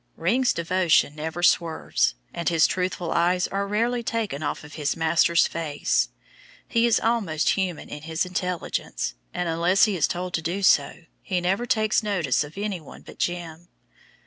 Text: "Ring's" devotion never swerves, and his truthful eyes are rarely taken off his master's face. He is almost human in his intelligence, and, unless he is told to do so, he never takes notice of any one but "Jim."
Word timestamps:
"Ring's" 0.15 0.51
devotion 0.51 1.13
never 1.13 1.43
swerves, 1.43 2.15
and 2.33 2.49
his 2.49 2.65
truthful 2.65 3.11
eyes 3.11 3.47
are 3.49 3.67
rarely 3.67 4.01
taken 4.01 4.41
off 4.41 4.63
his 4.63 4.95
master's 4.95 5.45
face. 5.45 6.09
He 6.67 6.87
is 6.87 6.99
almost 6.99 7.49
human 7.51 7.87
in 7.87 8.01
his 8.01 8.25
intelligence, 8.25 9.13
and, 9.31 9.47
unless 9.47 9.83
he 9.85 9.95
is 9.95 10.07
told 10.07 10.33
to 10.33 10.41
do 10.41 10.63
so, 10.63 11.03
he 11.21 11.39
never 11.39 11.67
takes 11.67 12.01
notice 12.01 12.43
of 12.43 12.57
any 12.57 12.81
one 12.81 13.03
but 13.03 13.19
"Jim." 13.19 13.67